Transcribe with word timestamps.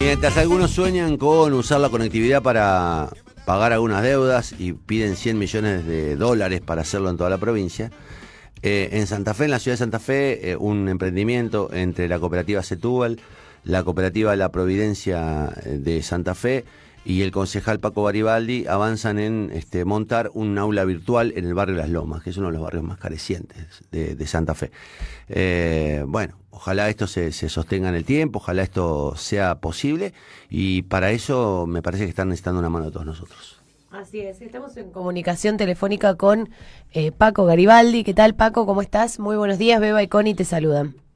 Mientras 0.00 0.36
algunos 0.36 0.70
sueñan 0.70 1.16
con 1.16 1.52
usar 1.54 1.80
la 1.80 1.88
conectividad 1.88 2.40
para 2.40 3.10
pagar 3.44 3.72
algunas 3.72 4.00
deudas 4.00 4.54
y 4.56 4.72
piden 4.72 5.16
100 5.16 5.36
millones 5.36 5.86
de 5.86 6.14
dólares 6.14 6.60
para 6.60 6.82
hacerlo 6.82 7.10
en 7.10 7.16
toda 7.16 7.30
la 7.30 7.38
provincia, 7.38 7.90
eh, 8.62 8.90
en 8.92 9.08
Santa 9.08 9.34
Fe, 9.34 9.46
en 9.46 9.50
la 9.50 9.58
ciudad 9.58 9.72
de 9.72 9.78
Santa 9.78 9.98
Fe, 9.98 10.52
eh, 10.52 10.56
un 10.56 10.88
emprendimiento 10.88 11.70
entre 11.72 12.06
la 12.06 12.20
cooperativa 12.20 12.62
Setúbal, 12.62 13.18
la 13.64 13.82
cooperativa 13.82 14.36
La 14.36 14.52
Providencia 14.52 15.52
eh, 15.64 15.78
de 15.78 16.00
Santa 16.04 16.36
Fe 16.36 16.64
y 17.08 17.22
el 17.22 17.30
concejal 17.30 17.80
Paco 17.80 18.04
Garibaldi 18.04 18.66
avanzan 18.66 19.18
en 19.18 19.50
este, 19.54 19.86
montar 19.86 20.30
un 20.34 20.58
aula 20.58 20.84
virtual 20.84 21.32
en 21.36 21.46
el 21.46 21.54
barrio 21.54 21.76
Las 21.76 21.88
Lomas, 21.88 22.22
que 22.22 22.28
es 22.28 22.36
uno 22.36 22.48
de 22.48 22.52
los 22.52 22.60
barrios 22.60 22.84
más 22.84 22.98
carecientes 22.98 23.82
de, 23.90 24.26
Santa 24.26 24.54
Fe. 24.54 24.70
Eh, 25.30 26.04
bueno, 26.06 26.36
ojalá 26.50 26.90
esto 26.90 27.06
se, 27.06 27.32
se, 27.32 27.48
sostenga 27.48 27.88
en 27.88 27.94
el 27.94 28.04
tiempo, 28.04 28.40
ojalá 28.40 28.62
esto 28.62 29.16
sea 29.16 29.54
posible 29.54 30.12
y 30.50 30.82
para 30.82 31.10
eso 31.10 31.64
me 31.66 31.80
parece 31.80 32.04
que 32.04 32.10
están 32.10 32.28
necesitando 32.28 32.60
una 32.60 32.68
mano 32.68 32.84
de 32.84 32.92
todos 32.92 33.06
nosotros. 33.06 33.58
Así 33.90 34.20
es, 34.20 34.42
estamos 34.42 34.76
en 34.76 34.90
comunicación 34.90 35.56
telefónica 35.56 36.14
con 36.16 36.50
eh, 36.92 37.10
Paco 37.10 37.46
Garibaldi. 37.46 38.04
¿Qué 38.04 38.12
tal 38.12 38.34
Paco? 38.34 38.66
¿Cómo 38.66 38.82
estás? 38.82 39.18
Muy 39.18 39.36
buenos 39.38 39.56
días, 39.56 39.80
Beba 39.80 40.02
y 40.02 40.08
Connie 40.08 40.34
te 40.34 40.44
saludan. 40.44 41.07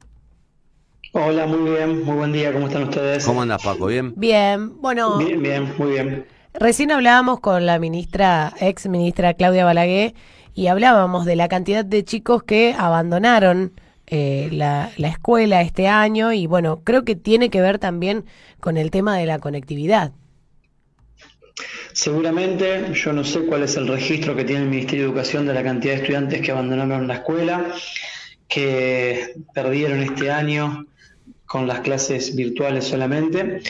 Hola, 1.14 1.44
muy 1.44 1.70
bien, 1.70 2.04
muy 2.04 2.16
buen 2.16 2.32
día, 2.32 2.54
¿cómo 2.54 2.68
están 2.68 2.84
ustedes? 2.84 3.26
¿Cómo 3.26 3.42
andas, 3.42 3.62
Paco? 3.62 3.84
¿Bien? 3.84 4.14
Bien, 4.16 4.80
bueno. 4.80 5.18
Bien, 5.18 5.42
bien, 5.42 5.74
muy 5.76 5.90
bien. 5.90 6.24
Recién 6.54 6.90
hablábamos 6.90 7.40
con 7.40 7.66
la 7.66 7.78
ministra, 7.78 8.54
ex 8.58 8.86
ministra 8.88 9.34
Claudia 9.34 9.66
Balaguer, 9.66 10.14
y 10.54 10.68
hablábamos 10.68 11.26
de 11.26 11.36
la 11.36 11.48
cantidad 11.48 11.84
de 11.84 12.02
chicos 12.02 12.44
que 12.44 12.74
abandonaron 12.78 13.72
eh, 14.06 14.48
la, 14.52 14.90
la 14.96 15.08
escuela 15.08 15.60
este 15.60 15.86
año, 15.86 16.32
y 16.32 16.46
bueno, 16.46 16.80
creo 16.82 17.04
que 17.04 17.14
tiene 17.14 17.50
que 17.50 17.60
ver 17.60 17.78
también 17.78 18.24
con 18.58 18.78
el 18.78 18.90
tema 18.90 19.18
de 19.18 19.26
la 19.26 19.38
conectividad. 19.38 20.12
Seguramente, 21.92 22.90
yo 22.94 23.12
no 23.12 23.22
sé 23.22 23.40
cuál 23.40 23.64
es 23.64 23.76
el 23.76 23.86
registro 23.86 24.34
que 24.34 24.44
tiene 24.44 24.62
el 24.62 24.70
Ministerio 24.70 25.04
de 25.04 25.10
Educación 25.10 25.46
de 25.46 25.52
la 25.52 25.62
cantidad 25.62 25.92
de 25.92 26.00
estudiantes 26.00 26.40
que 26.40 26.52
abandonaron 26.52 27.06
la 27.06 27.16
escuela, 27.16 27.66
que 28.48 29.34
perdieron 29.52 30.00
este 30.00 30.30
año 30.30 30.86
con 31.52 31.68
las 31.68 31.80
clases 31.80 32.34
virtuales 32.34 32.86
solamente, 32.86 33.60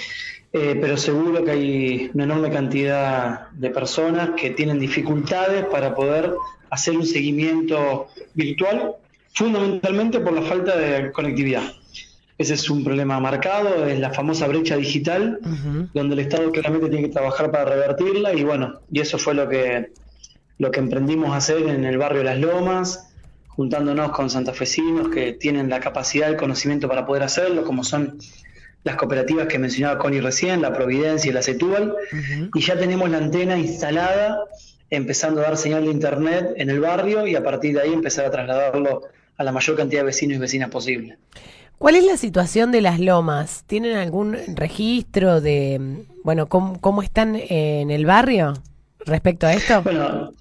eh, 0.52 0.78
pero 0.80 0.96
seguro 0.96 1.44
que 1.44 1.50
hay 1.50 2.10
una 2.14 2.22
enorme 2.22 2.48
cantidad 2.48 3.50
de 3.50 3.70
personas 3.70 4.30
que 4.36 4.50
tienen 4.50 4.78
dificultades 4.78 5.64
para 5.64 5.92
poder 5.92 6.32
hacer 6.70 6.96
un 6.96 7.04
seguimiento 7.04 8.06
virtual, 8.34 8.92
fundamentalmente 9.32 10.20
por 10.20 10.32
la 10.32 10.42
falta 10.42 10.76
de 10.76 11.10
conectividad. 11.10 11.72
Ese 12.38 12.54
es 12.54 12.70
un 12.70 12.84
problema 12.84 13.18
marcado, 13.18 13.84
es 13.84 13.98
la 13.98 14.10
famosa 14.10 14.46
brecha 14.46 14.76
digital, 14.76 15.40
uh 15.42 15.48
-huh. 15.48 15.88
donde 15.92 16.14
el 16.14 16.20
Estado 16.20 16.52
claramente 16.52 16.88
tiene 16.88 17.08
que 17.08 17.12
trabajar 17.12 17.50
para 17.50 17.64
revertirla 17.64 18.32
y 18.32 18.44
bueno, 18.44 18.78
y 18.92 19.00
eso 19.00 19.18
fue 19.18 19.34
lo 19.34 19.48
que, 19.48 19.90
lo 20.58 20.70
que 20.70 20.78
emprendimos 20.78 21.30
a 21.32 21.38
hacer 21.38 21.68
en 21.68 21.84
el 21.84 21.98
barrio 21.98 22.22
Las 22.22 22.38
Lomas, 22.38 23.11
juntándonos 23.56 24.12
con 24.12 24.30
santafesinos 24.30 25.08
que 25.08 25.32
tienen 25.32 25.68
la 25.68 25.80
capacidad, 25.80 26.28
el 26.28 26.36
conocimiento 26.36 26.88
para 26.88 27.06
poder 27.06 27.22
hacerlo, 27.22 27.64
como 27.64 27.84
son 27.84 28.18
las 28.84 28.96
cooperativas 28.96 29.46
que 29.46 29.58
mencionaba 29.58 29.98
Connie 29.98 30.20
recién, 30.20 30.62
la 30.62 30.72
Providencia 30.72 31.30
y 31.30 31.32
la 31.32 31.42
Setúbal, 31.42 31.90
uh 31.90 32.16
-huh. 32.16 32.50
y 32.54 32.60
ya 32.60 32.76
tenemos 32.76 33.08
la 33.10 33.18
antena 33.18 33.56
instalada, 33.56 34.38
empezando 34.90 35.40
a 35.40 35.44
dar 35.44 35.56
señal 35.56 35.84
de 35.84 35.90
internet 35.90 36.54
en 36.56 36.70
el 36.70 36.80
barrio 36.80 37.26
y 37.26 37.36
a 37.36 37.42
partir 37.42 37.74
de 37.74 37.82
ahí 37.82 37.92
empezar 37.92 38.26
a 38.26 38.30
trasladarlo 38.30 39.02
a 39.36 39.44
la 39.44 39.52
mayor 39.52 39.76
cantidad 39.76 40.00
de 40.00 40.06
vecinos 40.06 40.36
y 40.36 40.40
vecinas 40.40 40.70
posible. 40.70 41.18
¿Cuál 41.78 41.96
es 41.96 42.04
la 42.04 42.16
situación 42.16 42.70
de 42.72 42.80
las 42.80 43.00
lomas? 43.00 43.64
¿Tienen 43.66 43.96
algún 43.96 44.36
registro 44.54 45.40
de, 45.40 46.04
bueno, 46.22 46.46
cómo, 46.46 46.80
cómo 46.80 47.02
están 47.02 47.34
en 47.34 47.90
el 47.90 48.06
barrio 48.06 48.54
respecto 49.04 49.46
a 49.46 49.52
esto? 49.52 49.82
Bueno, 49.82 50.32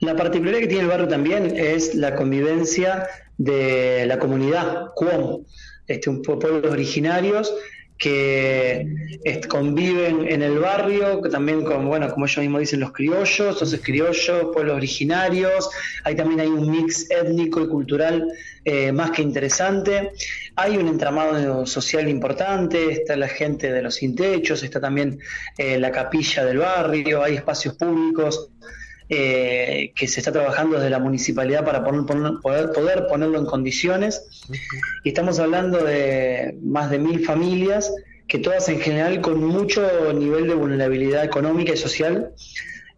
la 0.00 0.16
particularidad 0.16 0.60
que 0.60 0.66
tiene 0.66 0.82
el 0.82 0.88
barrio 0.88 1.08
también 1.08 1.56
es 1.56 1.94
la 1.94 2.14
convivencia 2.16 3.06
de 3.36 4.04
la 4.06 4.18
comunidad, 4.18 4.88
Cuom, 4.94 5.44
este, 5.86 6.10
un 6.10 6.22
pueblos 6.22 6.72
originarios 6.72 7.54
que 8.00 8.86
conviven 9.46 10.26
en 10.26 10.40
el 10.40 10.58
barrio, 10.58 11.20
también 11.30 11.62
con, 11.64 11.86
bueno, 11.86 12.10
como 12.10 12.24
ellos 12.24 12.38
mismos 12.38 12.60
dicen, 12.60 12.80
los 12.80 12.92
criollos, 12.92 13.40
entonces 13.40 13.80
criollos, 13.84 14.46
pueblos 14.54 14.76
originarios, 14.76 15.68
ahí 16.04 16.16
también 16.16 16.40
hay 16.40 16.46
un 16.46 16.70
mix 16.70 17.10
étnico 17.10 17.60
y 17.60 17.68
cultural 17.68 18.26
eh, 18.64 18.90
más 18.90 19.10
que 19.10 19.20
interesante, 19.20 20.12
hay 20.56 20.78
un 20.78 20.88
entramado 20.88 21.66
social 21.66 22.08
importante, 22.08 22.90
está 22.90 23.16
la 23.16 23.28
gente 23.28 23.70
de 23.70 23.82
los 23.82 23.96
sin 23.96 24.16
techos, 24.16 24.62
está 24.62 24.80
también 24.80 25.18
eh, 25.58 25.78
la 25.78 25.92
capilla 25.92 26.42
del 26.46 26.56
barrio, 26.56 27.22
hay 27.22 27.34
espacios 27.34 27.74
públicos, 27.74 28.50
eh, 29.12 29.92
que 29.96 30.06
se 30.06 30.20
está 30.20 30.30
trabajando 30.30 30.76
desde 30.76 30.88
la 30.88 31.00
municipalidad 31.00 31.64
para 31.64 31.82
poner, 31.84 32.04
poder, 32.40 32.70
poder, 32.70 33.06
ponerlo 33.08 33.40
en 33.40 33.44
condiciones. 33.44 34.46
Y 35.02 35.08
estamos 35.08 35.40
hablando 35.40 35.82
de 35.82 36.56
más 36.62 36.90
de 36.92 37.00
mil 37.00 37.24
familias, 37.24 37.92
que 38.28 38.38
todas 38.38 38.68
en 38.68 38.80
general 38.80 39.20
con 39.20 39.42
mucho 39.42 39.82
nivel 40.12 40.46
de 40.46 40.54
vulnerabilidad 40.54 41.24
económica 41.24 41.72
y 41.72 41.76
social. 41.76 42.30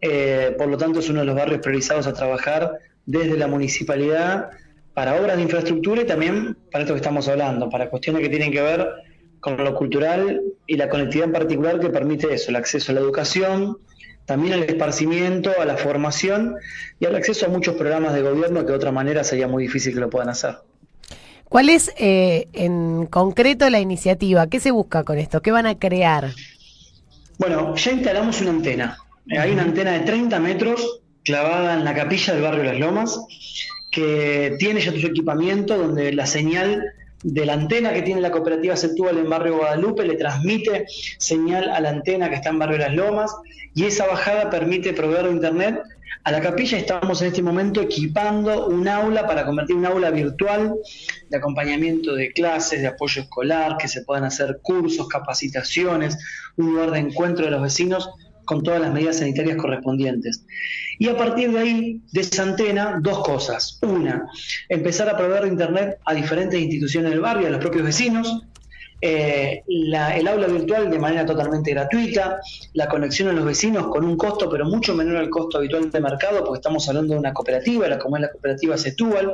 Eh, 0.01 0.53
por 0.55 0.67
lo 0.67 0.77
tanto, 0.77 0.99
es 0.99 1.09
uno 1.09 1.21
de 1.21 1.25
los 1.25 1.35
barrios 1.35 1.61
priorizados 1.61 2.05
a 2.05 2.13
trabajar 2.13 2.77
desde 3.07 3.35
la 3.35 3.47
municipalidad 3.47 4.51
para 4.93 5.19
obras 5.19 5.37
de 5.37 5.41
infraestructura 5.41 6.03
y 6.03 6.05
también 6.05 6.55
para 6.71 6.83
esto 6.83 6.93
que 6.93 6.99
estamos 6.99 7.27
hablando, 7.27 7.71
para 7.71 7.89
cuestiones 7.89 8.21
que 8.21 8.29
tienen 8.29 8.51
que 8.51 8.61
ver 8.61 8.87
con 9.39 9.57
lo 9.57 9.73
cultural 9.73 10.41
y 10.67 10.77
la 10.77 10.89
conectividad 10.89 11.29
en 11.29 11.33
particular 11.33 11.79
que 11.79 11.89
permite 11.89 12.31
eso, 12.31 12.51
el 12.51 12.55
acceso 12.55 12.91
a 12.91 12.95
la 12.95 13.01
educación, 13.01 13.79
también 14.25 14.53
al 14.53 14.63
esparcimiento, 14.63 15.51
a 15.59 15.65
la 15.65 15.77
formación 15.77 16.55
y 16.99 17.05
al 17.05 17.15
acceso 17.15 17.45
a 17.45 17.49
muchos 17.49 17.75
programas 17.75 18.13
de 18.13 18.21
gobierno 18.21 18.61
que 18.61 18.67
de 18.67 18.77
otra 18.77 18.91
manera 18.91 19.23
sería 19.23 19.47
muy 19.47 19.63
difícil 19.63 19.93
que 19.93 19.99
lo 19.99 20.09
puedan 20.09 20.29
hacer. 20.29 20.57
¿Cuál 21.49 21.69
es 21.69 21.91
eh, 21.97 22.47
en 22.53 23.05
concreto 23.05 23.69
la 23.69 23.79
iniciativa? 23.79 24.47
¿Qué 24.47 24.59
se 24.59 24.71
busca 24.71 25.03
con 25.03 25.19
esto? 25.19 25.41
¿Qué 25.41 25.51
van 25.51 25.67
a 25.67 25.77
crear? 25.77 26.31
Bueno, 27.37 27.75
ya 27.75 27.91
instalamos 27.91 28.41
una 28.41 28.51
antena. 28.51 28.97
Hay 29.37 29.51
una 29.51 29.63
antena 29.63 29.91
de 29.91 29.99
30 29.99 30.39
metros 30.39 31.01
clavada 31.23 31.75
en 31.75 31.83
la 31.83 31.93
capilla 31.93 32.33
del 32.33 32.41
barrio 32.41 32.63
Las 32.63 32.79
Lomas 32.79 33.19
que 33.91 34.55
tiene 34.57 34.81
ya 34.81 34.91
su 34.91 35.05
equipamiento 35.05 35.77
donde 35.77 36.11
la 36.13 36.25
señal 36.25 36.83
de 37.23 37.45
la 37.45 37.53
antena 37.53 37.93
que 37.93 38.01
tiene 38.01 38.21
la 38.21 38.31
cooperativa 38.31 38.75
Setúbal 38.75 39.17
en 39.17 39.29
Barrio 39.29 39.57
Guadalupe 39.57 40.05
le 40.05 40.15
transmite 40.15 40.85
señal 41.17 41.69
a 41.69 41.79
la 41.79 41.89
antena 41.89 42.29
que 42.29 42.35
está 42.35 42.49
en 42.49 42.59
Barrio 42.59 42.77
Las 42.77 42.93
Lomas 42.93 43.35
y 43.73 43.85
esa 43.85 44.05
bajada 44.05 44.49
permite 44.49 44.93
proveer 44.93 45.25
de 45.25 45.31
internet 45.31 45.81
a 46.25 46.31
la 46.31 46.41
capilla. 46.41 46.77
Estamos 46.77 47.21
en 47.21 47.27
este 47.29 47.41
momento 47.41 47.81
equipando 47.81 48.67
un 48.67 48.87
aula 48.87 49.25
para 49.25 49.45
convertir 49.45 49.75
un 49.75 49.85
aula 49.85 50.11
virtual 50.11 50.75
de 51.29 51.37
acompañamiento 51.37 52.13
de 52.15 52.31
clases, 52.31 52.81
de 52.81 52.87
apoyo 52.87 53.21
escolar, 53.23 53.77
que 53.77 53.87
se 53.87 54.03
puedan 54.03 54.25
hacer 54.25 54.59
cursos, 54.61 55.07
capacitaciones, 55.07 56.17
un 56.57 56.67
lugar 56.67 56.91
de 56.91 56.99
encuentro 56.99 57.45
de 57.45 57.51
los 57.51 57.61
vecinos 57.61 58.09
con 58.45 58.61
todas 58.63 58.81
las 58.81 58.93
medidas 58.93 59.17
sanitarias 59.17 59.57
correspondientes. 59.57 60.45
Y 60.99 61.09
a 61.09 61.17
partir 61.17 61.51
de 61.51 61.59
ahí, 61.59 62.01
de 62.11 62.21
esa 62.21 62.43
antena, 62.43 62.99
dos 63.01 63.19
cosas. 63.19 63.79
Una, 63.81 64.27
empezar 64.69 65.09
a 65.09 65.17
proveer 65.17 65.47
Internet 65.47 65.97
a 66.05 66.13
diferentes 66.13 66.59
instituciones 66.59 67.11
del 67.11 67.21
barrio, 67.21 67.47
a 67.47 67.51
los 67.51 67.59
propios 67.59 67.83
vecinos. 67.83 68.43
Eh, 69.05 69.63
la, 69.67 70.15
el 70.15 70.25
aula 70.29 70.47
virtual 70.47 70.89
de 70.89 70.97
manera 70.97 71.25
totalmente 71.25 71.71
gratuita, 71.71 72.39
la 72.71 72.87
conexión 72.87 73.27
a 73.27 73.33
los 73.33 73.43
vecinos 73.43 73.87
con 73.87 74.05
un 74.05 74.15
costo, 74.15 74.49
pero 74.49 74.65
mucho 74.65 74.95
menor 74.95 75.17
al 75.17 75.29
costo 75.29 75.57
habitual 75.57 75.91
de 75.91 75.99
mercado, 75.99 76.41
porque 76.45 76.59
estamos 76.59 76.87
hablando 76.87 77.13
de 77.13 77.19
una 77.19 77.33
cooperativa, 77.33 77.85
la 77.89 77.99
como 77.99 78.15
es 78.15 78.21
la 78.21 78.31
cooperativa 78.31 78.77
Setúbal. 78.77 79.33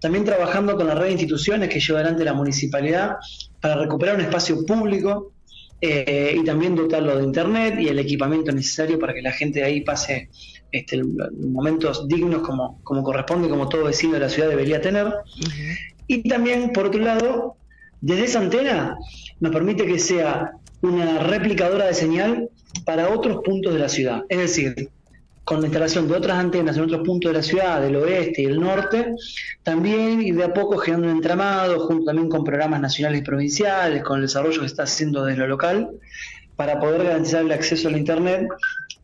También 0.00 0.24
trabajando 0.24 0.76
con 0.76 0.86
la 0.86 0.94
red 0.94 1.06
de 1.06 1.12
instituciones 1.12 1.68
que 1.70 1.80
lleva 1.80 2.00
adelante 2.00 2.24
la 2.24 2.34
municipalidad 2.34 3.16
para 3.60 3.74
recuperar 3.76 4.14
un 4.14 4.20
espacio 4.20 4.64
público 4.64 5.32
eh, 5.80 6.36
y 6.40 6.44
también 6.44 6.76
dotarlo 6.76 7.18
de 7.18 7.24
internet 7.24 7.74
y 7.78 7.88
el 7.88 7.98
equipamiento 7.98 8.52
necesario 8.52 8.98
para 8.98 9.12
que 9.12 9.22
la 9.22 9.32
gente 9.32 9.58
de 9.58 9.66
ahí 9.66 9.80
pase 9.80 10.28
este, 10.74 11.00
momentos 11.02 12.08
dignos 12.08 12.42
como, 12.42 12.80
como 12.82 13.02
corresponde, 13.04 13.48
como 13.48 13.68
todo 13.68 13.84
vecino 13.84 14.14
de 14.14 14.20
la 14.20 14.28
ciudad 14.28 14.48
debería 14.48 14.80
tener. 14.80 15.06
Uh 15.06 15.10
-huh. 15.10 15.78
Y 16.08 16.28
también, 16.28 16.72
por 16.72 16.86
otro 16.86 17.00
lado, 17.00 17.56
desde 18.00 18.24
esa 18.24 18.40
antena 18.40 18.96
nos 19.38 19.52
permite 19.52 19.86
que 19.86 19.98
sea 19.98 20.52
una 20.82 21.20
replicadora 21.20 21.86
de 21.86 21.94
señal 21.94 22.48
para 22.84 23.08
otros 23.08 23.38
puntos 23.44 23.72
de 23.72 23.78
la 23.78 23.88
ciudad. 23.88 24.24
Es 24.28 24.38
decir, 24.38 24.90
con 25.44 25.60
la 25.60 25.66
instalación 25.66 26.08
de 26.08 26.14
otras 26.14 26.38
antenas 26.38 26.76
en 26.76 26.84
otros 26.84 27.06
puntos 27.06 27.30
de 27.30 27.38
la 27.38 27.42
ciudad, 27.44 27.80
del 27.80 27.96
oeste 27.96 28.42
y 28.42 28.46
el 28.46 28.58
norte, 28.58 29.14
también 29.62 30.22
y 30.22 30.32
de 30.32 30.42
a 30.42 30.52
poco 30.52 30.76
generando 30.78 31.10
un 31.10 31.16
entramado, 31.16 31.86
junto 31.86 32.06
también 32.06 32.28
con 32.28 32.42
programas 32.42 32.80
nacionales 32.80 33.20
y 33.20 33.24
provinciales, 33.24 34.02
con 34.02 34.16
el 34.16 34.22
desarrollo 34.22 34.60
que 34.60 34.66
se 34.68 34.72
está 34.72 34.82
haciendo 34.82 35.24
desde 35.24 35.38
lo 35.38 35.46
local, 35.46 35.90
para 36.56 36.80
poder 36.80 37.04
garantizar 37.04 37.42
el 37.42 37.52
acceso 37.52 37.88
a 37.88 37.92
la 37.92 37.98
Internet, 37.98 38.48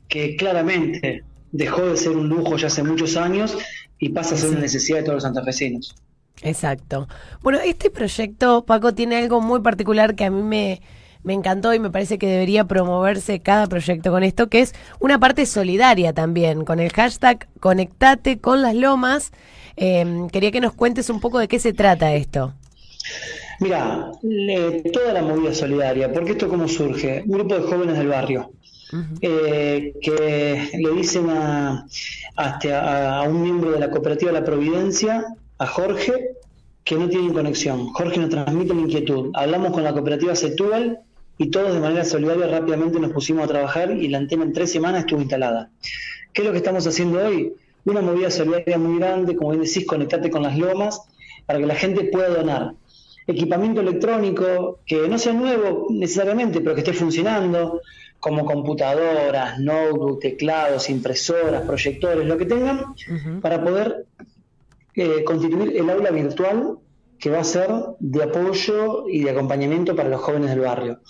que 0.08 0.36
claramente 0.36 1.24
dejó 1.52 1.82
de 1.82 1.96
ser 1.96 2.12
un 2.12 2.28
lujo 2.28 2.56
ya 2.56 2.68
hace 2.68 2.82
muchos 2.82 3.16
años 3.16 3.56
y 3.98 4.10
pasa 4.10 4.34
a 4.34 4.38
ser 4.38 4.50
una 4.50 4.60
necesidad 4.60 4.98
de 4.98 5.04
todos 5.04 5.16
los 5.16 5.22
santafesinos. 5.24 5.94
Exacto. 6.42 7.08
Bueno, 7.42 7.58
este 7.64 7.90
proyecto, 7.90 8.64
Paco, 8.64 8.94
tiene 8.94 9.16
algo 9.16 9.40
muy 9.40 9.60
particular 9.60 10.14
que 10.14 10.24
a 10.24 10.30
mí 10.30 10.42
me, 10.42 10.80
me 11.22 11.34
encantó 11.34 11.74
y 11.74 11.78
me 11.78 11.90
parece 11.90 12.18
que 12.18 12.26
debería 12.26 12.64
promoverse 12.64 13.40
cada 13.40 13.66
proyecto 13.66 14.10
con 14.10 14.22
esto, 14.22 14.48
que 14.48 14.60
es 14.60 14.74
una 15.00 15.18
parte 15.18 15.44
solidaria 15.46 16.12
también, 16.12 16.64
con 16.64 16.80
el 16.80 16.92
hashtag 16.92 17.48
Conectate 17.60 18.38
con 18.38 18.62
las 18.62 18.74
Lomas. 18.74 19.32
Em, 19.76 20.28
quería 20.28 20.50
que 20.50 20.60
nos 20.60 20.72
cuentes 20.72 21.10
un 21.10 21.20
poco 21.20 21.38
de 21.38 21.48
qué 21.48 21.58
se 21.58 21.72
trata 21.72 22.14
esto. 22.14 22.54
Mira, 23.60 24.10
toda 24.92 25.12
la 25.12 25.22
movida 25.22 25.54
solidaria, 25.54 26.10
porque 26.12 26.32
esto 26.32 26.48
cómo 26.48 26.66
surge, 26.66 27.22
un 27.26 27.32
grupo 27.32 27.56
de 27.56 27.62
jóvenes 27.62 27.98
del 27.98 28.08
barrio. 28.08 28.52
Eh, 29.20 29.94
que 30.02 30.68
le 30.74 30.90
dicen 30.92 31.30
a, 31.30 31.86
a, 32.36 33.22
un 33.28 33.42
miembro 33.42 33.70
de 33.70 33.78
la 33.78 33.90
cooperativa 33.90 34.32
La 34.32 34.44
Providencia, 34.44 35.24
a 35.58 35.66
Jorge, 35.66 36.30
que 36.82 36.96
no 36.96 37.08
tienen 37.08 37.32
conexión. 37.32 37.88
Jorge 37.88 38.18
nos 38.18 38.30
transmite 38.30 38.74
la 38.74 38.80
inquietud. 38.80 39.30
Hablamos 39.34 39.72
con 39.72 39.84
la 39.84 39.92
cooperativa 39.92 40.34
Setúbal 40.34 41.00
y 41.38 41.50
todos 41.50 41.72
de 41.72 41.80
manera 41.80 42.04
solidaria 42.04 42.48
rápidamente 42.48 42.98
nos 42.98 43.12
pusimos 43.12 43.44
a 43.44 43.48
trabajar 43.48 43.92
y 43.92 44.08
la 44.08 44.18
antena 44.18 44.44
en 44.44 44.52
tres 44.52 44.72
semanas 44.72 45.00
estuvo 45.00 45.20
instalada. 45.20 45.70
¿Qué 46.32 46.42
es 46.42 46.46
lo 46.46 46.52
que 46.52 46.58
estamos 46.58 46.86
haciendo 46.86 47.24
hoy? 47.24 47.52
Una 47.84 48.00
movida 48.00 48.30
solidaria 48.30 48.76
muy 48.76 48.98
grande, 48.98 49.36
como 49.36 49.50
bien 49.50 49.62
decís, 49.62 49.86
conectate 49.86 50.30
con 50.30 50.42
las 50.42 50.58
lomas 50.58 51.00
para 51.46 51.58
que 51.58 51.66
la 51.66 51.74
gente 51.74 52.04
pueda 52.04 52.28
donar 52.28 52.74
equipamiento 53.26 53.80
electrónico 53.80 54.80
que 54.86 55.08
no 55.08 55.18
sea 55.18 55.32
nuevo 55.32 55.86
necesariamente, 55.90 56.60
pero 56.60 56.74
que 56.74 56.80
esté 56.80 56.92
funcionando, 56.92 57.80
como 58.20 58.44
computadoras, 58.44 59.58
notebooks, 59.58 60.20
teclados, 60.20 60.90
impresoras, 60.90 61.62
proyectores, 61.62 62.26
lo 62.26 62.36
que 62.36 62.44
tengan, 62.44 62.94
para 63.40 63.64
poder 63.64 64.06
eh, 64.94 65.24
constituir 65.24 65.76
el 65.76 65.88
aula 65.88 66.10
virtual 66.10 66.78
que 67.18 67.30
va 67.30 67.40
a 67.40 67.44
ser 67.44 67.70
de 67.98 68.22
apoyo 68.22 69.08
y 69.08 69.24
de 69.24 69.30
acompañamiento 69.30 69.96
para 69.96 70.08
los 70.08 70.20
jóvenes 70.20 70.50
del 70.50 70.60
barrio. 70.60 71.00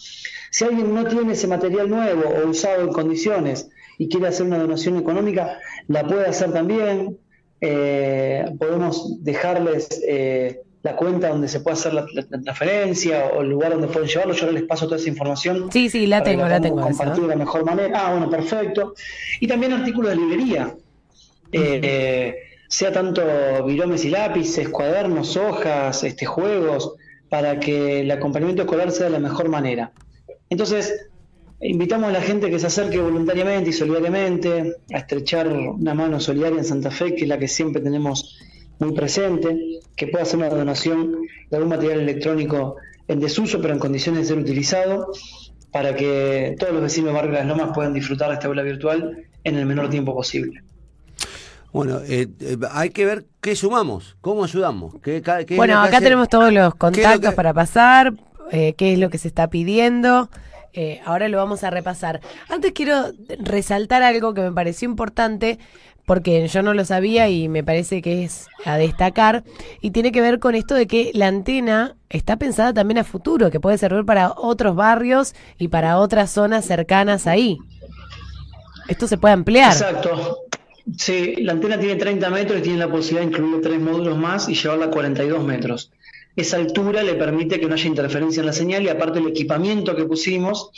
Si 0.50 0.64
alguien 0.64 0.94
no 0.94 1.06
tiene 1.06 1.32
ese 1.32 1.46
material 1.46 1.88
nuevo 1.88 2.22
o 2.28 2.48
usado 2.48 2.82
en 2.82 2.92
condiciones 2.92 3.68
y 3.98 4.08
quiere 4.08 4.28
hacer 4.28 4.46
una 4.46 4.58
donación 4.58 4.96
económica, 4.96 5.58
la 5.88 6.06
puede 6.06 6.26
hacer 6.26 6.52
también. 6.52 7.18
Eh, 7.60 8.44
podemos 8.58 9.22
dejarles 9.22 10.02
eh, 10.06 10.62
la 10.82 10.96
cuenta 10.96 11.28
donde 11.28 11.48
se 11.48 11.60
puede 11.60 11.74
hacer 11.74 11.92
la, 11.92 12.06
transferencia 12.42 13.26
o 13.26 13.42
el 13.42 13.50
lugar 13.50 13.72
donde 13.72 13.88
pueden 13.88 14.08
llevarlo. 14.08 14.34
Yo 14.34 14.50
les 14.50 14.62
paso 14.62 14.86
toda 14.86 14.96
esa 14.96 15.08
información. 15.08 15.70
Sí, 15.70 15.90
sí, 15.90 16.06
la 16.06 16.22
tengo, 16.22 16.48
la, 16.48 16.60
tengo. 16.60 16.80
Compartir 16.80 17.22
de 17.22 17.28
la 17.28 17.36
mejor 17.36 17.64
manera. 17.64 18.06
Ah, 18.06 18.12
bueno, 18.12 18.30
perfecto. 18.30 18.94
Y 19.40 19.46
también 19.46 19.72
artículos 19.72 20.10
de 20.10 20.16
librería. 20.16 20.74
Eh, 21.52 22.34
sea 22.68 22.92
tanto 22.92 23.22
viromes 23.64 24.04
y 24.04 24.10
lápices, 24.10 24.68
cuadernos, 24.68 25.36
hojas, 25.36 26.04
este, 26.04 26.24
juegos, 26.24 26.94
para 27.28 27.58
que 27.58 28.00
el 28.00 28.10
acompañamiento 28.10 28.62
escolar 28.62 28.92
sea 28.92 29.06
de 29.06 29.12
la 29.12 29.18
mejor 29.18 29.48
manera. 29.48 29.92
Entonces, 30.48 31.08
invitamos 31.60 32.08
a 32.08 32.12
la 32.12 32.22
gente 32.22 32.48
que 32.48 32.58
se 32.58 32.68
acerque 32.68 32.98
voluntariamente 32.98 33.70
y 33.70 33.72
solidariamente 33.72 34.76
a 34.92 34.98
estrechar 34.98 35.48
una 35.48 35.94
mano 35.94 36.20
solidaria 36.20 36.58
en 36.58 36.64
Santa 36.64 36.90
Fe, 36.90 37.14
que 37.14 37.22
es 37.22 37.28
la 37.28 37.38
que 37.38 37.48
siempre 37.48 37.82
tenemos 37.82 38.38
muy 38.80 38.92
presente, 38.92 39.80
que 39.94 40.08
pueda 40.08 40.24
hacer 40.24 40.38
una 40.38 40.48
donación 40.48 41.22
de 41.50 41.56
algún 41.56 41.70
material 41.70 42.00
electrónico 42.00 42.76
en 43.06 43.20
desuso, 43.20 43.60
pero 43.60 43.74
en 43.74 43.80
condiciones 43.80 44.22
de 44.22 44.34
ser 44.34 44.38
utilizado, 44.38 45.12
para 45.70 45.94
que 45.94 46.56
todos 46.58 46.72
los 46.72 46.82
vecinos 46.82 47.08
de 47.08 47.14
Barrio 47.14 47.32
Las 47.32 47.46
Lomas 47.46 47.70
puedan 47.74 47.94
disfrutar 47.94 48.28
de 48.28 48.34
esta 48.34 48.48
aula 48.48 48.62
virtual 48.62 49.24
en 49.44 49.56
el 49.56 49.66
menor 49.66 49.88
tiempo 49.90 50.14
posible. 50.14 50.62
Bueno, 51.72 52.00
eh, 52.06 52.26
eh, 52.40 52.56
hay 52.72 52.90
que 52.90 53.04
ver 53.04 53.24
qué 53.40 53.54
sumamos, 53.54 54.16
cómo 54.20 54.44
ayudamos. 54.44 54.94
bueno, 55.56 55.80
acá 55.80 56.00
tenemos 56.00 56.28
todos 56.28 56.52
los 56.52 56.74
contactos 56.74 57.34
para 57.34 57.54
pasar, 57.54 58.14
eh, 58.50 58.74
qué 58.76 58.94
es 58.94 58.98
lo 58.98 59.10
que 59.10 59.18
se 59.18 59.28
está 59.28 59.48
pidiendo. 59.48 60.28
ahora 61.04 61.28
lo 61.28 61.36
vamos 61.36 61.62
a 61.62 61.70
repasar. 61.70 62.20
Antes 62.48 62.72
quiero 62.72 63.12
resaltar 63.38 64.02
algo 64.02 64.34
que 64.34 64.40
me 64.40 64.52
pareció 64.52 64.88
importante 64.88 65.58
porque 66.10 66.48
yo 66.48 66.62
no 66.64 66.74
lo 66.74 66.84
sabía 66.84 67.28
y 67.28 67.48
me 67.48 67.62
parece 67.62 68.02
que 68.02 68.24
es 68.24 68.48
a 68.64 68.76
destacar, 68.76 69.44
y 69.80 69.92
tiene 69.92 70.10
que 70.10 70.20
ver 70.20 70.40
con 70.40 70.56
esto 70.56 70.74
de 70.74 70.88
que 70.88 71.12
la 71.14 71.28
antena 71.28 71.94
está 72.08 72.36
pensada 72.36 72.74
también 72.74 72.98
a 72.98 73.04
futuro, 73.04 73.48
que 73.48 73.60
puede 73.60 73.78
servir 73.78 74.04
para 74.04 74.32
otros 74.36 74.74
barrios 74.74 75.36
y 75.56 75.68
para 75.68 75.98
otras 75.98 76.32
zonas 76.32 76.64
cercanas 76.64 77.28
ahí. 77.28 77.58
Esto 78.88 79.06
se 79.06 79.18
puede 79.18 79.34
ampliar. 79.34 79.70
Exacto. 79.70 80.46
Sí, 80.98 81.36
la 81.36 81.52
antena 81.52 81.78
tiene 81.78 81.94
30 81.94 82.28
metros 82.30 82.58
y 82.58 82.62
tiene 82.62 82.78
la 82.78 82.90
posibilidad 82.90 83.20
de 83.20 83.28
incluir 83.28 83.62
tres 83.62 83.78
módulos 83.78 84.18
más 84.18 84.48
y 84.48 84.54
llevarla 84.56 84.86
a 84.86 84.90
42 84.90 85.44
metros. 85.44 85.92
Esa 86.34 86.56
altura 86.56 87.04
le 87.04 87.14
permite 87.14 87.60
que 87.60 87.66
no 87.66 87.74
haya 87.74 87.86
interferencia 87.86 88.40
en 88.40 88.46
la 88.46 88.52
señal 88.52 88.82
y 88.82 88.88
aparte 88.88 89.20
el 89.20 89.28
equipamiento 89.28 89.94
que 89.94 90.06
pusimos 90.06 90.72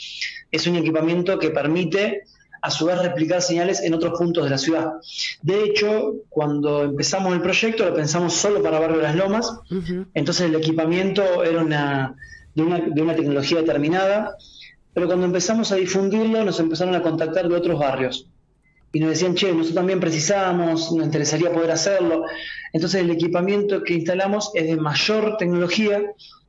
es 0.51 0.67
un 0.67 0.75
equipamiento 0.75 1.39
que 1.39 1.49
permite 1.49 2.21
a 2.63 2.71
su 2.71 2.85
vez 2.85 2.97
replicar 2.97 3.41
señales 3.41 3.81
en 3.81 3.93
otros 3.93 4.17
puntos 4.17 4.45
de 4.45 4.49
la 4.49 4.57
ciudad. 4.57 4.93
De 5.41 5.65
hecho, 5.65 6.13
cuando 6.29 6.83
empezamos 6.83 7.33
el 7.33 7.41
proyecto 7.41 7.83
lo 7.83 7.93
pensamos 7.93 8.33
solo 8.33 8.63
para 8.63 8.79
Barrio 8.79 8.97
de 8.97 9.03
las 9.03 9.15
Lomas, 9.17 9.51
entonces 10.13 10.47
el 10.47 10.55
equipamiento 10.55 11.43
era 11.43 11.61
una, 11.61 12.15
de, 12.55 12.63
una, 12.63 12.79
de 12.79 13.01
una 13.01 13.15
tecnología 13.15 13.57
determinada, 13.57 14.37
pero 14.93 15.07
cuando 15.07 15.25
empezamos 15.25 15.73
a 15.73 15.75
difundirlo 15.75 16.45
nos 16.45 16.57
empezaron 16.61 16.95
a 16.95 17.01
contactar 17.01 17.49
de 17.49 17.55
otros 17.55 17.77
barrios 17.77 18.29
y 18.93 18.99
nos 19.01 19.09
decían, 19.09 19.35
che, 19.35 19.47
nosotros 19.51 19.75
también 19.75 19.99
precisamos, 19.99 20.89
nos 20.93 21.05
interesaría 21.05 21.51
poder 21.51 21.71
hacerlo. 21.71 22.23
Entonces 22.71 23.01
el 23.01 23.11
equipamiento 23.11 23.83
que 23.83 23.95
instalamos 23.95 24.51
es 24.53 24.67
de 24.67 24.77
mayor 24.77 25.35
tecnología, 25.37 26.01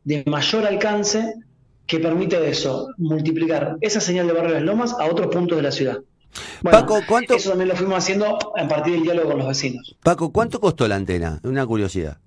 de 0.04 0.22
mayor 0.26 0.64
alcance, 0.64 1.34
que 1.86 1.98
permite 1.98 2.48
eso, 2.48 2.88
multiplicar 2.96 3.76
esa 3.80 4.00
señal 4.00 4.26
de 4.26 4.32
Barrio 4.32 4.54
de 4.54 4.60
las 4.60 4.66
Lomas 4.66 4.96
a 4.98 5.06
otros 5.06 5.28
puntos 5.28 5.56
de 5.56 5.62
la 5.62 5.72
ciudad. 5.72 5.98
Paco, 6.62 7.00
¿cuánto... 7.06 7.34
Eso 7.34 7.50
también 7.50 7.68
lo 7.68 7.76
fuimos 7.76 7.98
haciendo 7.98 8.38
a 8.56 8.68
partir 8.68 8.94
del 8.94 9.02
diálogo 9.02 9.30
con 9.30 9.38
los 9.38 9.48
vecinos. 9.48 9.96
Paco, 10.02 10.32
¿cuánto 10.32 10.60
costó 10.60 10.88
la 10.88 10.96
antena? 10.96 11.40
Una 11.44 11.66
curiosidad. 11.66 12.18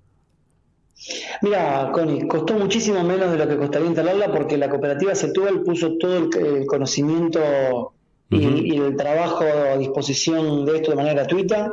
Mira, 1.42 1.90
Connie, 1.92 2.26
costó 2.26 2.54
muchísimo 2.54 3.02
menos 3.04 3.30
de 3.30 3.38
lo 3.38 3.48
que 3.48 3.56
costaría 3.56 3.88
instalarla 3.88 4.32
porque 4.32 4.56
la 4.56 4.68
cooperativa 4.68 5.14
Setúbal 5.14 5.62
puso 5.62 5.96
todo 5.98 6.16
el 6.16 6.66
conocimiento 6.66 7.92
y, 8.30 8.76
el 8.76 8.96
trabajo 8.96 9.44
a 9.44 9.76
disposición 9.78 10.64
de 10.66 10.76
esto 10.76 10.90
de 10.90 10.96
manera 10.96 11.14
gratuita. 11.22 11.72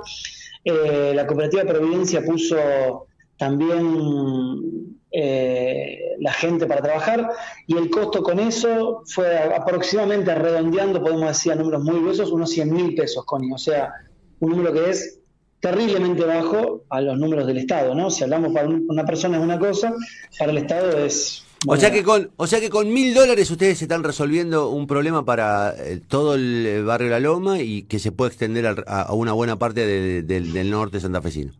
Eh, 0.64 1.12
la 1.16 1.28
cooperativa 1.28 1.64
Providencia 1.64 2.24
puso 2.24 3.08
también 3.38 4.95
eh, 5.12 6.16
la 6.20 6.34
gente 6.34 6.66
para 6.66 6.82
trabajar 6.82 7.30
y 7.68 7.78
el 7.78 7.90
costo 7.90 8.24
con 8.24 8.40
eso 8.40 9.04
fue 9.06 9.38
aproximadamente 9.38 10.34
redondeando, 10.36 11.02
podemos 11.02 11.28
decir 11.28 11.52
a 11.54 11.56
números 11.56 11.84
muy 11.84 12.00
gruesos, 12.00 12.32
unos 12.32 12.50
100 12.50 12.74
mil 12.74 12.96
pesos, 12.96 13.24
Connie. 13.26 13.54
O 13.54 13.58
sea, 13.58 13.94
un 14.40 14.52
número 14.52 14.74
que 14.74 14.90
es 14.90 15.20
terriblemente 15.60 16.26
bajo 16.26 16.84
a 16.90 17.02
los 17.02 17.18
números 17.18 17.48
del 17.48 17.58
Estado, 17.58 17.96
¿no? 17.96 18.12
Si 18.12 18.24
hablamos 18.24 18.54
para 18.54 18.68
una 18.68 19.06
persona 19.06 19.38
es 19.38 19.44
una 19.44 19.58
cosa, 19.58 19.94
para 20.38 20.52
el 20.52 20.58
Estado 20.60 20.98
es 21.06 21.46
o 21.68 21.78
sea 21.78 21.92
que 21.92 22.04
con, 22.04 22.30
o 22.38 22.48
sea 22.48 22.60
que 22.60 22.70
con 22.70 22.94
mil 22.94 23.14
dólares 23.14 23.50
ustedes 23.50 23.82
están 23.82 24.04
resolviendo 24.04 24.70
un 24.70 24.88
problema 24.88 25.26
para 25.26 25.74
eh, 25.78 26.00
todo 26.08 26.36
el 26.36 26.66
eh, 26.66 26.82
barrio 26.84 27.10
La 27.10 27.20
Loma 27.20 27.60
y 27.60 27.84
que 27.84 28.00
se 28.00 28.12
puede 28.12 28.30
extender 28.30 28.84
a, 28.86 29.14
una 29.14 29.34
buena 29.34 29.58
parte 29.58 30.22
del 30.22 30.70
norte 30.70 31.00
santafesino. 31.00 31.54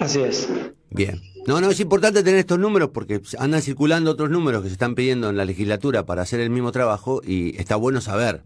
Así 0.00 0.20
es. 0.20 0.48
Bien. 0.90 1.20
No, 1.46 1.60
no, 1.60 1.70
es 1.70 1.80
importante 1.80 2.22
tener 2.22 2.38
estos 2.38 2.58
números 2.58 2.90
porque 2.94 3.20
andan 3.38 3.62
circulando 3.62 4.12
otros 4.12 4.30
números 4.30 4.62
que 4.62 4.68
se 4.68 4.74
están 4.74 4.94
pidiendo 4.94 5.28
en 5.28 5.36
la 5.36 5.44
legislatura 5.44 6.06
para 6.06 6.22
hacer 6.22 6.38
el 6.40 6.50
mismo 6.50 6.70
trabajo 6.70 7.20
y 7.24 7.58
está 7.58 7.74
bueno 7.74 8.00
saber 8.00 8.42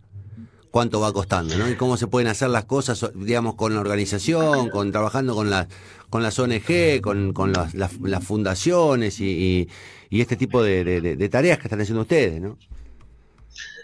cuánto 0.71 1.01
va 1.01 1.13
costando, 1.13 1.57
¿no? 1.57 1.69
Y 1.71 1.75
cómo 1.75 1.97
se 1.97 2.07
pueden 2.07 2.29
hacer 2.29 2.49
las 2.51 2.65
cosas, 2.65 3.11
digamos, 3.15 3.55
con 3.55 3.75
la 3.75 3.81
organización, 3.81 4.71
con 4.71 4.93
trabajando 4.93 5.35
con 5.35 5.51
las 5.51 5.69
con 6.11 6.23
las 6.23 6.39
ONG, 6.39 7.01
con, 7.03 7.33
con 7.33 7.53
las, 7.53 8.25
fundaciones 8.25 9.21
y, 9.21 9.69
y, 10.09 10.21
este 10.21 10.37
tipo 10.37 10.63
de, 10.63 11.29
tareas 11.31 11.59
que 11.59 11.65
están 11.65 11.81
haciendo 11.81 12.03
ustedes, 12.03 12.41
¿no? 12.41 12.57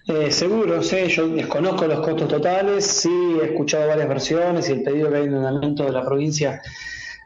Eh, 0.09 0.31
seguro, 0.31 0.83
sí, 0.83 1.07
yo 1.09 1.29
desconozco 1.29 1.87
los 1.87 2.01
costos 2.01 2.29
totales, 2.29 2.85
sí 2.85 3.39
he 3.41 3.47
escuchado 3.47 3.89
varias 3.89 4.09
versiones 4.09 4.69
y 4.69 4.73
el 4.73 4.83
pedido 4.83 5.11
que 5.11 5.17
hay 5.17 5.25
en 5.25 5.35
el 5.35 5.75
de 5.75 5.93
la 5.93 6.05
provincia 6.05 6.61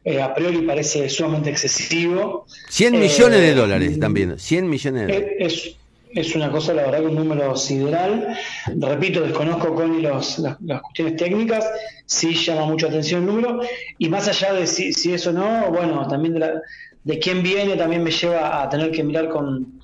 eh, 0.06 0.22
a 0.22 0.32
priori 0.32 0.62
parece 0.62 1.08
sumamente 1.08 1.50
excesivo. 1.50 2.46
100 2.68 2.92
millones 2.98 3.40
de 3.40 3.50
eh, 3.50 3.54
dólares 3.54 3.92
están 3.92 4.14
viendo, 4.14 4.38
100 4.38 4.68
millones 4.68 5.06
de 5.06 5.12
dólares 5.12 5.76
es 6.16 6.34
una 6.34 6.50
cosa, 6.50 6.72
la 6.72 6.84
verdad, 6.84 7.00
que 7.00 7.06
un 7.06 7.14
número 7.14 7.54
sideral. 7.56 8.36
Repito, 8.78 9.20
desconozco 9.20 9.74
con 9.74 10.02
los, 10.02 10.38
las, 10.38 10.56
cuestiones 10.80 11.16
técnicas, 11.16 11.68
sí 12.06 12.34
llama 12.34 12.66
mucho 12.66 12.86
atención 12.86 13.20
el 13.20 13.26
número, 13.26 13.60
y 13.98 14.08
más 14.08 14.26
allá 14.26 14.54
de 14.54 14.66
si, 14.66 14.92
si 14.94 15.12
eso 15.12 15.32
no, 15.32 15.70
bueno, 15.70 16.08
también 16.08 16.34
de, 16.34 16.40
la, 16.40 16.62
de 17.04 17.18
quién 17.18 17.42
viene, 17.42 17.76
también 17.76 18.02
me 18.02 18.10
lleva 18.10 18.62
a 18.62 18.68
tener 18.70 18.90
que 18.92 19.04
mirar 19.04 19.28
con, 19.28 19.78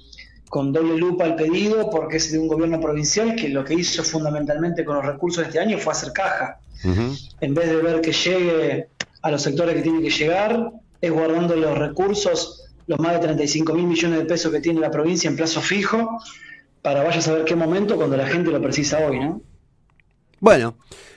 con 0.48 0.72
doble 0.72 0.96
lupa 0.96 1.26
el 1.26 1.34
pedido, 1.34 1.90
porque 1.90 2.16
es 2.16 2.32
de 2.32 2.38
un 2.38 2.48
gobierno 2.48 2.80
provincial 2.80 3.36
que 3.36 3.50
lo 3.50 3.62
que 3.62 3.74
hizo 3.74 4.02
fundamentalmente 4.02 4.84
con 4.84 4.96
los 4.96 5.04
recursos 5.04 5.44
de 5.44 5.48
este 5.48 5.60
año 5.60 5.76
fue 5.78 5.92
hacer 5.92 6.12
caja. 6.12 6.58
En 7.40 7.54
vez 7.54 7.68
de 7.68 7.76
ver 7.76 8.00
que 8.00 8.12
llegue 8.12 8.88
a 9.22 9.30
los 9.30 9.42
sectores 9.42 9.74
que 9.76 9.82
tiene 9.82 10.02
que 10.02 10.10
llegar, 10.10 10.70
es 11.00 11.10
guardando 11.10 11.56
los 11.56 11.76
recursos 11.78 12.58
los 12.88 12.98
más 12.98 13.12
de 13.12 13.20
35 13.20 13.74
mil 13.74 13.86
millones 13.86 14.18
de 14.18 14.24
pesos 14.24 14.50
que 14.52 14.60
tiene 14.60 14.80
la 14.80 14.90
provincia 14.90 15.30
en 15.30 15.36
plazo 15.36 15.60
fijo 15.60 16.18
para 16.82 17.02
vaya 17.04 17.18
a 17.18 17.22
saber 17.22 17.44
qué 17.44 17.54
momento 17.54 17.96
cuando 17.96 18.16
la 18.16 18.26
gente 18.26 18.50
lo 18.50 18.60
precisa 18.60 18.98
hoy, 19.06 19.20
¿no? 19.20 19.40
Bueno, 20.40 20.74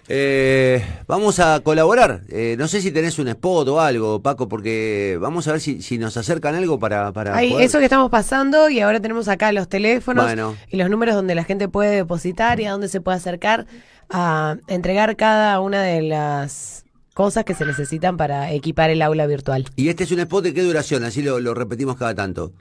eh, 0.08 0.86
vamos 1.08 1.40
a 1.40 1.60
colaborar. 1.62 2.22
Eh, 2.30 2.56
no 2.60 2.68
sé 2.68 2.82
si 2.82 2.92
tenés 2.92 3.18
un 3.18 3.28
spot 3.30 3.68
o 3.70 3.82
algo, 3.82 4.22
Paco, 4.22 4.48
porque 4.48 5.18
vamos 5.20 5.48
a 5.48 5.54
ver 5.54 5.62
si, 5.62 5.82
si 5.82 5.98
nos 5.98 6.16
acercan 6.18 6.54
algo 6.54 6.78
para... 6.78 7.12
para 7.12 7.36
Hay 7.36 7.50
poder- 7.50 7.66
eso 7.66 7.80
que 7.80 7.86
estamos 7.86 8.12
pasando 8.12 8.70
y 8.70 8.80
ahora 8.82 9.00
tenemos 9.00 9.28
acá 9.28 9.52
los 9.52 9.68
teléfonos 9.68 10.26
Bueno. 10.26 10.56
y 10.70 10.78
los 10.78 10.92
números 10.92 11.16
donde 11.16 11.34
la 11.34 11.44
gente 11.44 11.68
puede 11.68 11.96
depositar 11.96 12.60
y 12.60 12.66
a 12.66 12.72
dónde 12.72 12.88
se 12.88 13.02
puede 13.02 13.18
acercar 13.18 13.66
a 14.12 14.58
entregar 14.68 15.16
cada 15.16 15.60
una 15.60 15.82
de 15.82 16.04
las 16.04 16.85
cosas 17.16 17.46
que 17.46 17.56
se 17.56 17.66
necesitan 17.66 18.18
para 18.18 18.52
equipar 18.52 18.92
el 18.92 19.02
aula 19.02 19.26
virtual. 19.26 19.66
Y 19.78 19.88
este 19.90 20.04
es 20.04 20.12
un 20.12 20.20
spot 20.20 20.44
de 20.44 20.54
qué 20.54 20.62
duración, 20.62 21.04
así 21.06 21.24
lo, 21.24 21.40
lo 21.40 21.54
repetimos 21.56 21.96
cada 21.98 22.14
tanto. 22.14 22.52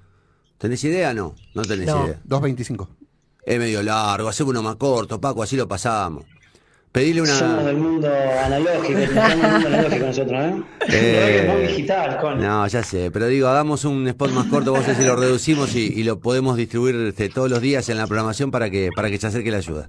¿Tenés 0.58 0.82
idea? 0.84 1.12
No, 1.12 1.34
no 1.54 1.62
tenés 1.62 1.88
No. 1.88 2.06
idea. 2.06 2.20
2.25. 2.26 2.88
Es 3.44 3.58
medio 3.58 3.82
largo, 3.82 4.28
hacemos 4.28 4.52
uno 4.52 4.62
más 4.62 4.76
corto, 4.76 5.20
Paco, 5.20 5.42
así 5.42 5.56
lo 5.56 5.66
pasamos. 5.68 6.24
Pedile 6.92 7.26
Somos 7.26 7.42
una... 7.54 7.62
del 7.64 7.76
mundo 7.78 8.08
analógico, 8.44 8.96
estamos 9.00 9.42
del 9.42 9.50
mundo 9.52 9.68
analógico 9.68 10.06
nosotros, 10.06 10.44
¿eh? 10.44 10.62
Eh, 10.88 11.50
muy 11.52 11.66
digital, 11.66 12.20
con. 12.20 12.40
No, 12.40 12.64
ya 12.68 12.84
sé, 12.84 13.10
pero 13.10 13.26
digo, 13.26 13.48
hagamos 13.48 13.84
un 13.84 14.06
spot 14.06 14.30
más 14.30 14.46
corto, 14.46 14.70
vos 14.72 14.84
sé 14.84 14.94
si 14.94 15.02
lo 15.04 15.16
reducimos 15.16 15.74
y, 15.74 15.86
y 15.92 16.04
lo 16.04 16.20
podemos 16.20 16.56
distribuir 16.56 16.94
este, 16.94 17.28
todos 17.28 17.50
los 17.50 17.60
días 17.60 17.88
en 17.88 17.98
la 17.98 18.06
programación 18.06 18.52
para 18.52 18.70
que, 18.70 18.90
para 18.94 19.10
que 19.10 19.18
se 19.18 19.26
acerque 19.26 19.50
la 19.50 19.56
ayuda. 19.58 19.88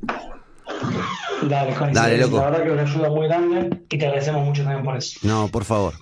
Dale, 1.49 2.17
loco. 2.17 2.37
La 2.37 2.49
verdad 2.49 2.63
que 2.63 2.67
es 2.67 2.73
una 2.73 2.81
ayuda 2.83 3.09
muy 3.09 3.27
grande 3.27 3.81
y 3.89 3.97
te 3.97 4.05
agradecemos 4.05 4.45
mucho 4.45 4.63
también 4.63 4.83
por 4.83 4.97
eso. 4.97 5.19
No, 5.23 5.47
por 5.47 5.63
favor. 5.63 5.93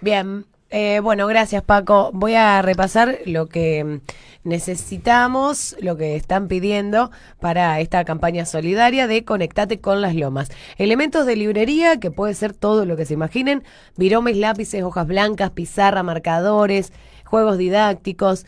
Bien, 0.00 0.44
eh, 0.70 1.00
bueno, 1.02 1.26
gracias 1.26 1.62
Paco. 1.62 2.10
Voy 2.12 2.34
a 2.34 2.60
repasar 2.62 3.18
lo 3.24 3.46
que 3.46 4.00
necesitamos, 4.44 5.76
lo 5.80 5.96
que 5.96 6.16
están 6.16 6.48
pidiendo 6.48 7.10
para 7.40 7.80
esta 7.80 8.04
campaña 8.04 8.46
solidaria 8.46 9.06
de 9.06 9.24
Conectate 9.24 9.80
con 9.80 10.00
las 10.00 10.14
Lomas. 10.14 10.50
Elementos 10.76 11.26
de 11.26 11.36
librería, 11.36 11.98
que 11.98 12.10
puede 12.10 12.34
ser 12.34 12.52
todo 12.52 12.84
lo 12.84 12.96
que 12.96 13.06
se 13.06 13.14
imaginen, 13.14 13.64
viromes, 13.96 14.36
lápices, 14.36 14.82
hojas 14.82 15.06
blancas, 15.06 15.50
pizarra, 15.50 16.02
marcadores, 16.02 16.92
juegos 17.24 17.58
didácticos. 17.58 18.46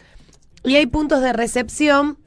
Y 0.62 0.76
hay 0.76 0.86
puntos 0.86 1.22
de 1.22 1.32
recepción 1.32 2.18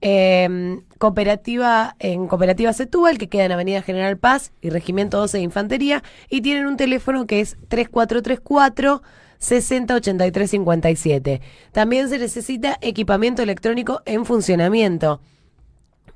eh, 0.00 0.80
cooperativa 1.00 1.96
en 1.98 2.28
Cooperativa 2.28 2.72
Setúbal, 2.74 3.16
que 3.16 3.30
queda 3.30 3.46
en 3.46 3.52
Avenida 3.52 3.80
General 3.80 4.18
Paz 4.18 4.52
y 4.60 4.68
Regimiento 4.68 5.18
12 5.18 5.38
de 5.38 5.44
Infantería, 5.44 6.02
y 6.28 6.42
tienen 6.42 6.66
un 6.66 6.76
teléfono 6.76 7.26
que 7.26 7.40
es 7.40 7.56
3434 7.68 9.02
608357. 9.38 11.40
También 11.72 12.10
se 12.10 12.18
necesita 12.18 12.76
equipamiento 12.82 13.42
electrónico 13.42 14.02
en 14.04 14.26
funcionamiento. 14.26 15.22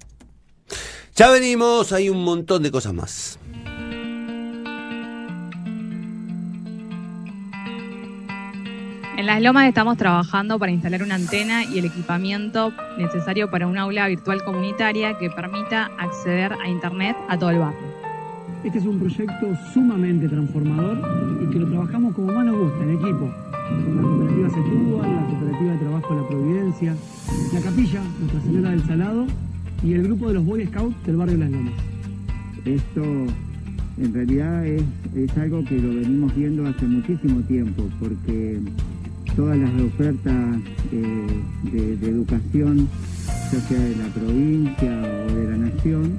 Ya 1.16 1.30
venimos, 1.30 1.92
hay 1.92 2.08
un 2.08 2.22
montón 2.22 2.62
de 2.62 2.70
cosas 2.70 2.94
más. 2.94 3.39
En 9.20 9.26
Las 9.26 9.42
Lomas 9.42 9.68
estamos 9.68 9.98
trabajando 9.98 10.58
para 10.58 10.72
instalar 10.72 11.02
una 11.02 11.16
antena 11.16 11.62
y 11.62 11.78
el 11.78 11.84
equipamiento 11.84 12.72
necesario 12.96 13.50
para 13.50 13.66
un 13.66 13.76
aula 13.76 14.08
virtual 14.08 14.42
comunitaria 14.42 15.18
que 15.18 15.28
permita 15.28 15.90
acceder 15.98 16.54
a 16.54 16.66
Internet 16.66 17.18
a 17.28 17.36
todo 17.38 17.50
el 17.50 17.58
barrio. 17.58 17.80
Este 18.64 18.78
es 18.78 18.86
un 18.86 18.98
proyecto 18.98 19.54
sumamente 19.74 20.26
transformador 20.26 21.02
y 21.42 21.50
que 21.50 21.58
lo 21.58 21.68
trabajamos 21.68 22.14
como 22.14 22.32
más 22.32 22.46
nos 22.46 22.60
gusta, 22.60 22.82
en 22.82 22.90
equipo. 22.92 23.30
Con 23.84 23.96
la 23.96 24.02
cooperativa 24.02 24.48
Setúbal, 24.48 25.14
la 25.14 25.26
cooperativa 25.26 25.72
de 25.72 25.78
trabajo 25.78 26.14
La 26.14 26.26
Providencia, 26.26 26.96
la 27.52 27.60
capilla 27.60 28.02
Nuestra 28.20 28.40
Señora 28.40 28.70
del 28.70 28.84
Salado 28.86 29.26
y 29.84 29.92
el 29.92 30.02
grupo 30.04 30.28
de 30.28 30.34
los 30.34 30.46
Boy 30.46 30.64
Scouts 30.64 30.96
del 31.04 31.16
barrio 31.16 31.36
Las 31.36 31.50
Lomas. 31.50 31.74
Esto 32.64 33.02
en 33.02 34.14
realidad 34.14 34.64
es, 34.64 34.82
es 35.14 35.36
algo 35.36 35.62
que 35.62 35.78
lo 35.78 35.88
venimos 35.88 36.34
viendo 36.34 36.66
hace 36.66 36.86
muchísimo 36.86 37.40
tiempo, 37.42 37.86
porque 38.00 38.58
todas 39.36 39.58
las 39.58 39.70
ofertas 39.82 40.34
de, 40.90 41.96
de 41.96 42.08
educación, 42.08 42.88
ya 43.52 43.60
sea 43.60 43.78
de 43.80 43.96
la 43.96 44.06
provincia 44.08 45.02
o 45.28 45.34
de 45.34 45.44
la 45.50 45.56
nación, 45.56 46.18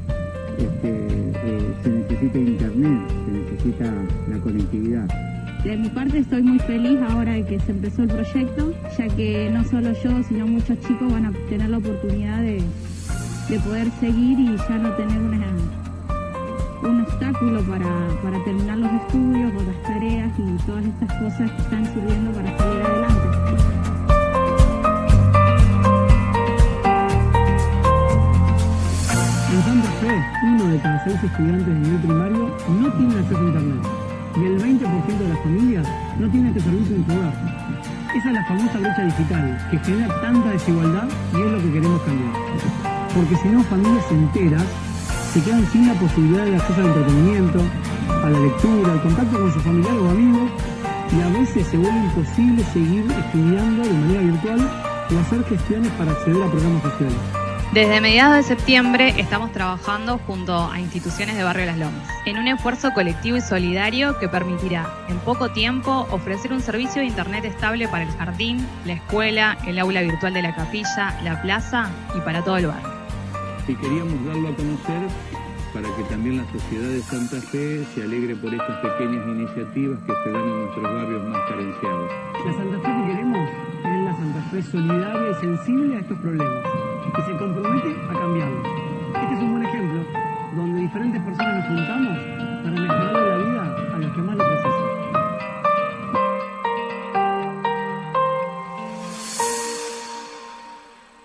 este, 0.58 1.08
eh, 1.44 1.74
se 1.84 1.90
necesita 1.90 2.38
internet, 2.38 3.02
se 3.26 3.32
necesita 3.32 3.94
la 4.30 4.38
conectividad. 4.40 5.08
De 5.64 5.78
mi 5.78 5.90
parte 5.90 6.20
estoy 6.20 6.42
muy 6.42 6.60
feliz 6.60 7.00
ahora 7.10 7.34
de 7.34 7.46
que 7.46 7.60
se 7.60 7.72
empezó 7.72 8.04
el 8.04 8.10
proyecto, 8.10 8.74
ya 8.98 9.08
que 9.10 9.50
no 9.54 9.64
solo 9.64 9.94
yo, 10.04 10.24
sino 10.24 10.48
muchos 10.48 10.80
chicos 10.82 11.12
van 11.12 11.26
a 11.26 11.32
tener 11.50 11.70
la 11.70 11.78
oportunidad 11.78 12.42
de, 12.42 12.64
de 13.50 13.60
poder 13.60 13.88
seguir 14.00 14.40
y 14.40 14.58
ya 14.58 14.78
no 14.80 14.92
tener 14.96 15.20
una, 15.20 15.48
un 16.84 17.02
obstáculo 17.02 17.62
para, 17.64 18.08
para 18.24 18.44
terminar 18.44 18.78
los 18.80 18.92
estudios 18.92 19.54
o 19.54 19.64
las 19.64 19.84
tareas 19.84 20.32
y 20.40 20.66
todas 20.66 20.86
estas 20.86 21.14
cosas 21.20 21.52
que 21.52 21.62
están 21.62 21.86
sirviendo 21.94 22.32
para 22.32 22.58
salir 22.58 22.82
adelante. 22.82 23.01
De 30.72 30.80
cada 30.80 31.04
seis 31.04 31.22
estudiantes 31.22 31.68
de 31.68 31.74
nivel 31.74 32.00
primario 32.00 32.56
no 32.80 32.94
tiene 32.94 33.20
acceso 33.20 33.40
a 33.40 33.44
Internet 33.44 33.82
y 34.38 34.46
el 34.46 34.58
20% 34.58 35.18
de 35.18 35.28
las 35.28 35.40
familias 35.40 35.88
no 36.18 36.30
tiene 36.30 36.48
este 36.50 36.62
servicio 36.62 36.96
en 36.96 37.06
su 37.06 37.12
hogar. 37.12 37.34
Esa 38.16 38.28
es 38.28 38.34
la 38.34 38.46
famosa 38.46 38.80
brecha 38.80 39.04
digital 39.04 39.68
que 39.70 39.80
genera 39.80 40.22
tanta 40.22 40.50
desigualdad 40.52 41.08
y 41.34 41.42
es 41.42 41.52
lo 41.52 41.58
que 41.60 41.72
queremos 41.74 42.02
cambiar. 42.04 42.34
Porque 43.14 43.36
si 43.36 43.48
no, 43.50 43.64
familias 43.64 44.06
enteras 44.12 44.66
se 45.34 45.44
quedan 45.44 45.66
sin 45.68 45.88
la 45.88 45.94
posibilidad 45.96 46.46
de 46.46 46.56
acceso 46.56 46.82
al 46.82 46.88
entretenimiento, 46.88 47.60
a 48.24 48.30
la 48.30 48.40
lectura, 48.40 48.94
al 48.94 49.02
contacto 49.02 49.40
con 49.40 49.54
sus 49.54 49.64
familiares 49.64 50.00
o 50.02 50.10
amigos 50.10 50.52
y 51.12 51.22
a 51.22 51.40
veces 51.40 51.68
se 51.68 51.78
vuelve 51.78 52.00
imposible 52.00 52.64
seguir 52.72 53.12
estudiando 53.12 53.84
de 53.84 53.94
manera 53.94 54.22
virtual 54.22 54.72
o 55.14 55.20
hacer 55.20 55.44
gestiones 55.44 55.92
para 55.94 56.12
acceder 56.12 56.42
a 56.42 56.48
programas 56.48 56.84
sociales. 56.84 57.41
Desde 57.74 58.02
mediados 58.02 58.36
de 58.36 58.44
septiembre 58.44 59.14
estamos 59.18 59.54
trabajando 59.54 60.18
junto 60.28 60.70
a 60.70 60.78
instituciones 60.78 61.38
de 61.38 61.44
Barrio 61.44 61.66
Las 61.68 61.78
Lomas, 61.78 62.06
en 62.26 62.38
un 62.38 62.50
esfuerzo 62.50 62.92
colectivo 62.94 63.38
y 63.38 63.42
solidario 63.42 64.20
que 64.20 64.28
permitirá 64.28 64.90
en 65.08 65.18
poco 65.20 65.54
tiempo 65.54 66.06
ofrecer 66.12 66.52
un 66.52 66.60
servicio 66.60 67.02
de 67.02 67.08
Internet 67.08 67.46
estable 67.46 67.88
para 67.88 68.04
el 68.04 68.12
jardín, 68.12 68.68
la 68.86 68.92
escuela, 68.92 69.58
el 69.66 69.80
aula 69.80 70.02
virtual 70.02 70.34
de 70.34 70.42
la 70.42 70.54
capilla, 70.54 71.18
la 71.24 71.42
plaza 71.42 71.90
y 72.14 72.20
para 72.20 72.44
todo 72.44 72.58
el 72.58 72.68
barrio. 72.68 72.90
y 73.66 73.76
queríamos 73.76 74.26
darlo 74.26 74.50
a 74.50 74.56
conocer 74.56 75.08
para 75.74 75.96
que 75.96 76.04
también 76.10 76.38
la 76.40 76.52
sociedad 76.52 76.90
de 76.90 77.02
Santa 77.02 77.40
Fe 77.40 77.86
se 77.96 78.04
alegre 78.04 78.36
por 78.36 78.54
estas 78.54 78.78
pequeñas 78.80 79.26
iniciativas 79.26 79.98
que 80.06 80.14
se 80.26 80.30
dan 80.30 80.44
en 80.44 80.62
nuestros 80.64 80.84
barrios 80.84 81.24
más 81.30 81.40
carenciados. 81.48 82.12
La 82.46 82.54
Santa 82.54 82.80
Fe 82.80 82.96
que 83.00 83.12
queremos 83.14 83.50
es 83.86 84.04
la 84.04 84.14
Santa 84.18 84.42
Fe 84.52 84.62
solidaria 84.62 85.32
y 85.32 85.36
sensible 85.36 85.96
a 85.96 86.00
estos 86.00 86.18
problemas, 86.20 86.66
y 87.18 87.22
se 87.24 87.38
compromete 87.38 87.96
a 88.10 88.14
cambiarlo. 88.14 88.64
Este 89.22 89.34
es 89.34 89.40
un 89.42 89.52
buen 89.52 89.66
ejemplo 89.66 90.02
donde 90.56 90.82
diferentes 90.82 91.22
personas 91.22 91.56
nos 91.56 91.68
juntamos 91.68 92.18
para 92.64 92.82
mejorar 92.82 93.14
la 93.14 93.38
vida. 93.38 93.51